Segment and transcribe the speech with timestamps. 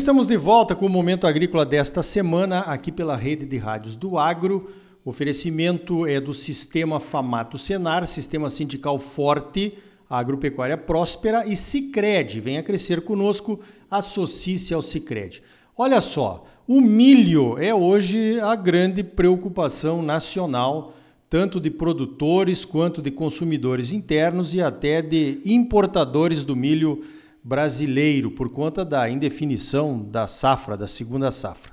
[0.00, 4.16] estamos de volta com o Momento Agrícola desta semana, aqui pela rede de rádios do
[4.16, 4.70] Agro.
[5.04, 9.74] O oferecimento é do Sistema Famato Senar, Sistema Sindical Forte,
[10.08, 12.40] Agropecuária Próspera e Cicred.
[12.40, 13.60] Venha crescer conosco,
[13.90, 15.42] associe-se ao Cicred.
[15.76, 20.94] Olha só, o milho é hoje a grande preocupação nacional,
[21.28, 27.02] tanto de produtores quanto de consumidores internos e até de importadores do milho
[27.42, 31.72] brasileiro, por conta da indefinição da safra, da segunda safra.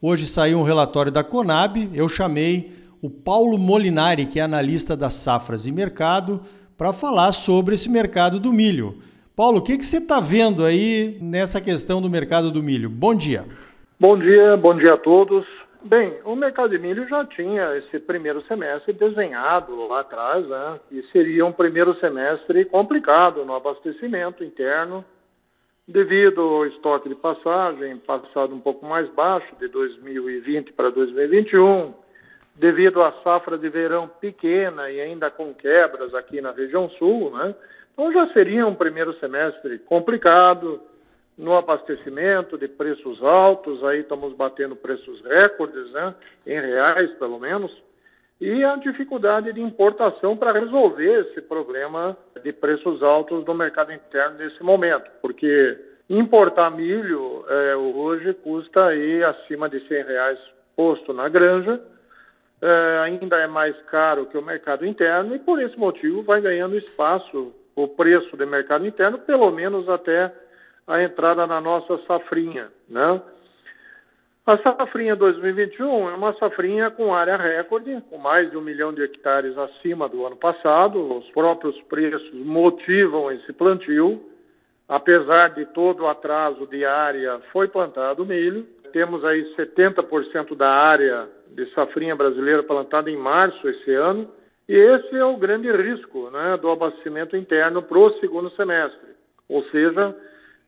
[0.00, 5.14] Hoje saiu um relatório da Conab, eu chamei o Paulo Molinari, que é analista das
[5.14, 6.40] safras e mercado,
[6.76, 8.98] para falar sobre esse mercado do milho.
[9.36, 12.88] Paulo, o que, que você está vendo aí nessa questão do mercado do milho?
[12.88, 13.44] Bom dia.
[13.98, 15.46] Bom dia, bom dia a todos.
[15.82, 20.78] Bem, o mercado de milho já tinha esse primeiro semestre desenhado lá atrás, né?
[20.92, 25.02] E seria um primeiro semestre complicado no abastecimento interno,
[25.88, 31.94] devido ao estoque de passagem passado um pouco mais baixo de 2020 para 2021,
[32.56, 37.54] devido à safra de verão pequena e ainda com quebras aqui na região sul, né?
[37.94, 40.78] Então já seria um primeiro semestre complicado
[41.36, 46.14] no abastecimento de preços altos, aí estamos batendo preços recordes, né,
[46.46, 47.70] em reais pelo menos,
[48.40, 54.38] e a dificuldade de importação para resolver esse problema de preços altos no mercado interno
[54.38, 60.38] nesse momento, porque importar milho é, hoje custa aí acima de 100 reais
[60.74, 61.80] posto na granja,
[62.62, 66.76] é, ainda é mais caro que o mercado interno e por esse motivo vai ganhando
[66.76, 70.32] espaço o preço do mercado interno, pelo menos até
[70.90, 73.22] a entrada na nossa safrinha, né?
[74.44, 79.00] A safrinha 2021 é uma safrinha com área recorde, com mais de um milhão de
[79.00, 81.18] hectares acima do ano passado.
[81.18, 84.20] Os próprios preços motivam esse plantio.
[84.88, 88.66] Apesar de todo o atraso de área, foi plantado milho.
[88.92, 94.28] Temos aí 70% da área de safrinha brasileira plantada em março esse ano.
[94.68, 99.10] E esse é o grande risco né, do abastecimento interno para o segundo semestre.
[99.48, 100.16] Ou seja,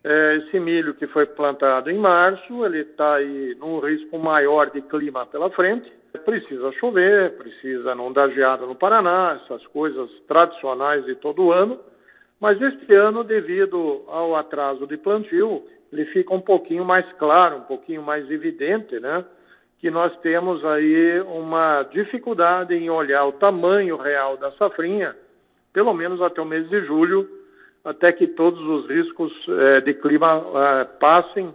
[0.05, 4.83] é, esse milho que foi plantado em março, ele está aí num risco maior de
[4.83, 5.93] clima pela frente.
[6.25, 11.79] Precisa chover, precisa não dar geada no Paraná, essas coisas tradicionais de todo ano.
[12.41, 17.63] Mas este ano, devido ao atraso de plantio, ele fica um pouquinho mais claro, um
[17.63, 19.25] pouquinho mais evidente, né?
[19.79, 25.15] Que nós temos aí uma dificuldade em olhar o tamanho real da safrinha,
[25.73, 27.29] pelo menos até o mês de julho,
[27.85, 31.55] até que todos os riscos é, de clima é, passem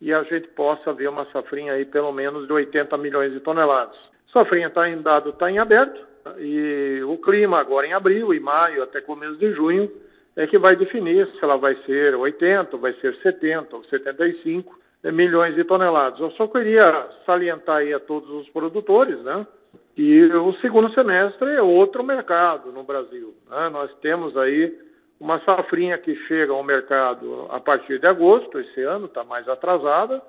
[0.00, 3.96] e a gente possa ver uma safrinha aí pelo menos de 80 milhões de toneladas.
[4.32, 6.00] Safrinha está em dado, está em aberto
[6.38, 9.90] e o clima agora em abril e maio até começo de junho
[10.36, 15.54] é que vai definir se ela vai ser 80, vai ser 70 ou 75 milhões
[15.54, 16.20] de toneladas.
[16.20, 19.46] Eu só queria salientar aí a todos os produtores, né?
[19.94, 23.34] que o segundo semestre é outro mercado no Brasil.
[23.48, 23.70] Né?
[23.70, 24.76] Nós temos aí
[25.20, 30.22] uma safrinha que chega ao mercado a partir de agosto, esse ano está mais atrasada,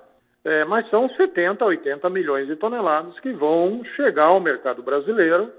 [0.44, 5.52] é, mas são 70, 80 milhões de toneladas que vão chegar ao mercado brasileiro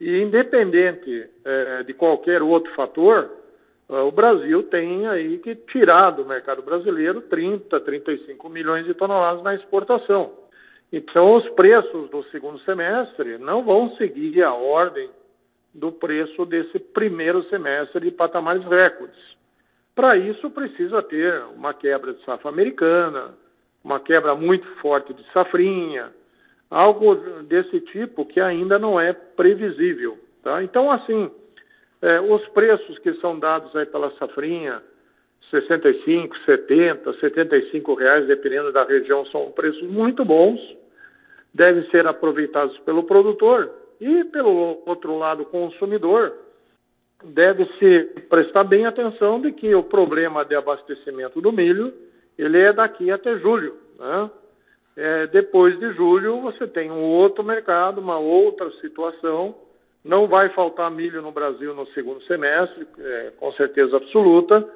[0.00, 3.30] e independente é, de qualquer outro fator,
[3.88, 9.42] é, o Brasil tem aí que tirar do mercado brasileiro 30, 35 milhões de toneladas
[9.42, 10.32] na exportação.
[10.92, 15.08] Então, os preços do segundo semestre não vão seguir a ordem
[15.76, 19.36] do preço desse primeiro semestre de patamares recordes.
[19.94, 23.34] Para isso, precisa ter uma quebra de safra americana,
[23.84, 26.12] uma quebra muito forte de safrinha,
[26.70, 27.14] algo
[27.44, 30.18] desse tipo que ainda não é previsível.
[30.42, 30.62] Tá?
[30.62, 31.30] Então, assim,
[32.02, 34.82] é, os preços que são dados aí pela safrinha,
[35.50, 40.60] 65, 70, 75 reais, dependendo da região, são preços muito bons,
[41.54, 43.70] devem ser aproveitados pelo produtor
[44.00, 46.32] e, pelo outro lado, o consumidor
[47.22, 51.92] deve-se prestar bem atenção de que o problema de abastecimento do milho
[52.38, 53.76] ele é daqui até julho.
[53.98, 54.30] Né?
[54.96, 59.54] É, depois de julho, você tem um outro mercado, uma outra situação.
[60.04, 64.66] Não vai faltar milho no Brasil no segundo semestre, é, com certeza absoluta,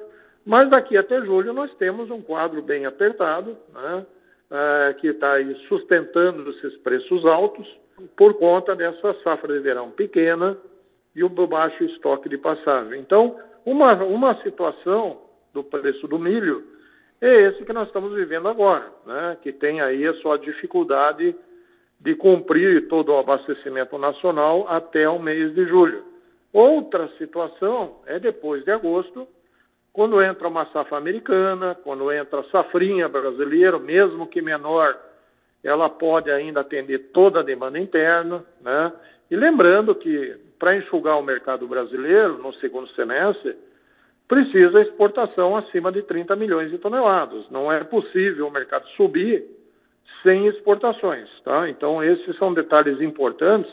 [0.45, 4.05] mas daqui até julho nós temos um quadro bem apertado, né?
[4.51, 5.35] é, que está
[5.69, 7.67] sustentando esses preços altos
[8.15, 10.57] por conta dessa safra de verão pequena
[11.15, 12.99] e o baixo estoque de passagem.
[12.99, 15.21] Então, uma, uma situação
[15.53, 16.63] do preço do milho
[17.19, 19.37] é esse que nós estamos vivendo agora, né?
[19.41, 21.35] que tem aí a sua dificuldade
[21.99, 26.03] de cumprir todo o abastecimento nacional até o mês de julho.
[26.51, 29.27] Outra situação é depois de agosto,
[29.93, 34.97] quando entra uma safra americana, quando entra a safrinha brasileira, mesmo que menor,
[35.63, 38.91] ela pode ainda atender toda a demanda interna, né?
[39.29, 43.55] E lembrando que para enxugar o mercado brasileiro no segundo semestre,
[44.27, 47.49] precisa exportação acima de 30 milhões de toneladas.
[47.49, 49.43] Não é possível o mercado subir
[50.23, 51.69] sem exportações, tá?
[51.69, 53.71] Então esses são detalhes importantes,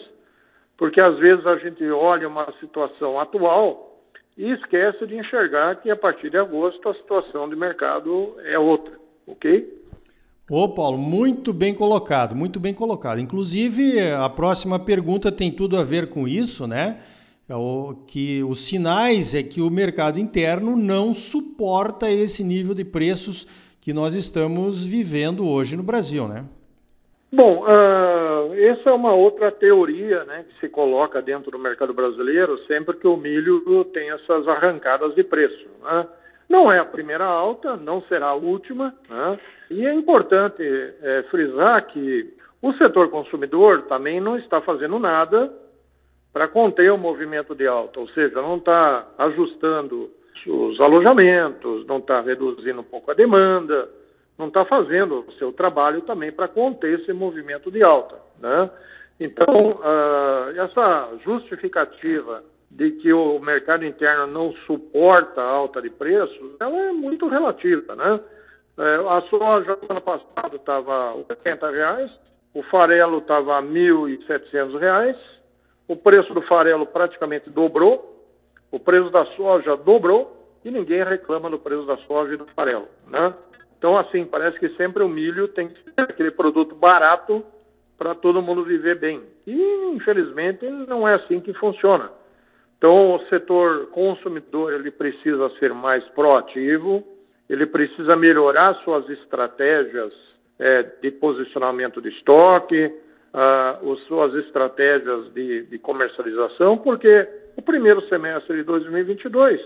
[0.76, 4.00] porque às vezes a gente olha uma situação atual
[4.36, 8.94] e esquece de enxergar que a partir de agosto a situação de mercado é outra,
[9.26, 9.77] ok?
[10.50, 13.20] Ô Paulo, muito bem colocado, muito bem colocado.
[13.20, 17.00] Inclusive, a próxima pergunta tem tudo a ver com isso, né?
[17.46, 22.82] É o, que os sinais é que o mercado interno não suporta esse nível de
[22.82, 23.46] preços
[23.78, 26.46] que nós estamos vivendo hoje no Brasil, né?
[27.30, 32.58] Bom, uh, essa é uma outra teoria né, que se coloca dentro do mercado brasileiro
[32.66, 35.66] sempre que o milho tem essas arrancadas de preço.
[35.82, 36.06] Né?
[36.48, 39.38] Não é a primeira alta, não será a última, né?
[39.70, 45.52] e é importante é, frisar que o setor consumidor também não está fazendo nada
[46.32, 50.10] para conter o movimento de alta, ou seja, não está ajustando
[50.46, 53.88] os alojamentos, não está reduzindo um pouco a demanda,
[54.38, 58.16] não está fazendo o seu trabalho também para conter esse movimento de alta.
[58.38, 58.70] Né?
[59.18, 66.56] Então, uh, essa justificativa de que o mercado interno não suporta a alta de preços,
[66.60, 68.20] ela é muito relativa, né?
[68.78, 72.10] É, a soja no ano passado estava 80 reais,
[72.54, 75.16] o farelo estava 1.700 reais,
[75.88, 78.16] o preço do farelo praticamente dobrou,
[78.70, 82.86] o preço da soja dobrou e ninguém reclama do preço da soja e do farelo,
[83.06, 83.34] né?
[83.78, 87.44] Então, assim, parece que sempre o milho tem que ser aquele produto barato
[87.96, 89.22] para todo mundo viver bem.
[89.46, 92.10] E, infelizmente, não é assim que funciona.
[92.78, 97.04] Então, o setor consumidor ele precisa ser mais proativo,
[97.50, 100.12] ele precisa melhorar suas estratégias
[100.58, 102.92] é, de posicionamento de estoque,
[103.32, 109.60] as suas estratégias de, de, comercialização, porque o primeiro semestre de 2022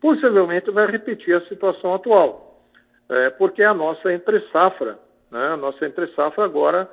[0.00, 2.60] possivelmente vai repetir a situação atual,
[3.08, 4.98] é, porque a nossa entre safra,
[5.30, 6.88] né, a nossa entre safra agora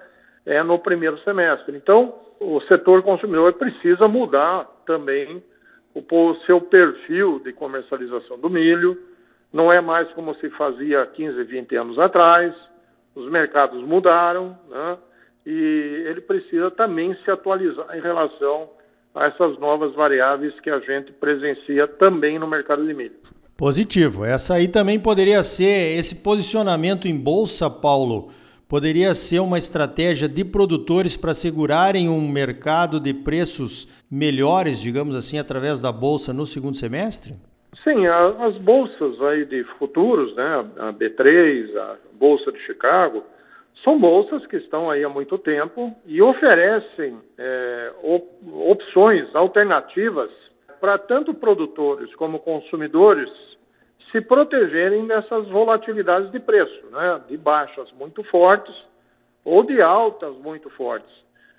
[0.45, 1.75] é no primeiro semestre.
[1.75, 5.43] Então, o setor consumidor precisa mudar também
[5.93, 8.97] o seu perfil de comercialização do milho.
[9.51, 12.53] Não é mais como se fazia 15, 20 anos atrás.
[13.15, 14.97] Os mercados mudaram, né?
[15.45, 18.69] e ele precisa também se atualizar em relação
[19.13, 23.15] a essas novas variáveis que a gente presencia também no mercado de milho.
[23.55, 24.25] Positivo.
[24.25, 28.29] Essa aí também poderia ser esse posicionamento em bolsa, Paulo
[28.67, 35.37] poderia ser uma estratégia de produtores para segurarem um mercado de preços melhores, digamos assim,
[35.37, 37.33] através da bolsa no segundo semestre?
[37.83, 43.23] Sim, as bolsas aí de futuros, né, a B3, a Bolsa de Chicago,
[43.83, 47.91] são bolsas que estão aí há muito tempo e oferecem é,
[48.67, 50.31] opções alternativas
[50.79, 53.29] para tanto produtores como consumidores
[54.11, 57.21] se protegerem dessas volatilidades de preço, né?
[57.27, 58.75] de baixas muito fortes
[59.43, 61.11] ou de altas muito fortes.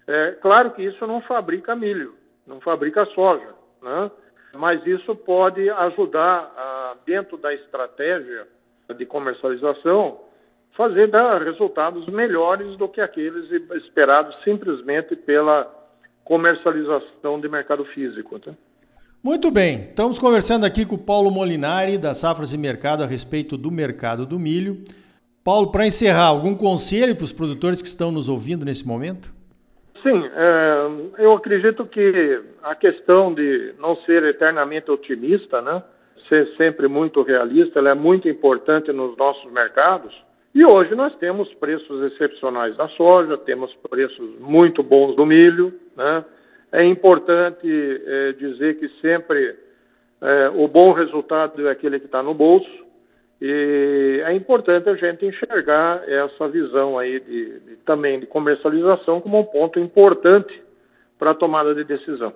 [0.07, 2.15] É claro que isso não fabrica milho,
[2.47, 4.11] não fabrica soja, né?
[4.55, 8.47] mas isso pode ajudar, a, dentro da estratégia
[8.97, 10.21] de comercialização,
[10.77, 13.51] fazer dar resultados melhores do que aqueles
[13.83, 15.73] esperados simplesmente pela
[16.25, 18.39] comercialização de mercado físico.
[18.39, 18.53] Tá?
[19.27, 23.57] Muito bem, estamos conversando aqui com o Paulo Molinari, da Safras e Mercado, a respeito
[23.57, 24.85] do mercado do milho.
[25.45, 29.35] Paulo, para encerrar, algum conselho para os produtores que estão nos ouvindo nesse momento?
[30.01, 35.83] Sim, é, eu acredito que a questão de não ser eternamente otimista, né,
[36.29, 40.15] ser sempre muito realista, ela é muito importante nos nossos mercados.
[40.55, 46.25] E hoje nós temos preços excepcionais da soja, temos preços muito bons do milho, né?
[46.77, 49.57] É importante é, dizer que sempre
[50.21, 52.69] é, o bom resultado é aquele que está no bolso
[53.41, 59.41] e é importante a gente enxergar essa visão aí de, de, também de comercialização como
[59.41, 60.63] um ponto importante
[61.19, 62.35] para a tomada de decisão.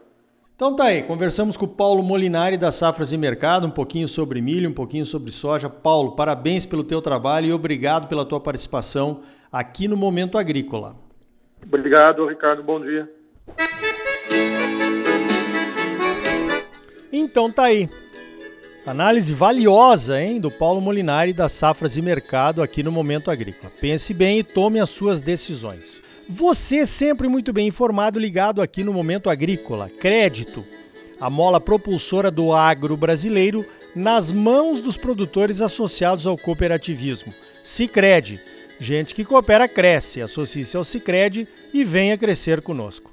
[0.56, 4.40] Então tá aí, conversamos com o Paulo Molinari da Safras e Mercado, um pouquinho sobre
[4.40, 5.68] milho, um pouquinho sobre soja.
[5.68, 9.20] Paulo, parabéns pelo teu trabalho e obrigado pela tua participação
[9.52, 10.97] aqui no Momento Agrícola.
[11.62, 13.06] Obrigado, Ricardo, bom dia.
[17.12, 17.88] Então tá aí.
[18.85, 23.73] Análise valiosa, hein, do Paulo Molinari das Safras e Mercado aqui no Momento Agrícola.
[23.80, 26.02] Pense bem e tome as suas decisões.
[26.28, 29.90] Você sempre muito bem informado, ligado aqui no Momento Agrícola.
[30.00, 30.64] Crédito,
[31.20, 37.35] a mola propulsora do agro brasileiro, nas mãos dos produtores associados ao cooperativismo.
[37.62, 38.40] Sicredi,
[38.78, 40.23] gente que coopera cresce.
[40.23, 43.12] Associe-se ao Sicredi e venha crescer conosco.